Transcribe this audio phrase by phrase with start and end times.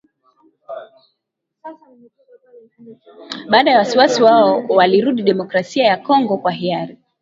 [3.49, 6.97] Baadhi ya waasi hao walirudi Demokrasia ya Kongo kwa hiari